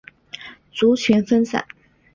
[0.71, 1.63] 族群分散。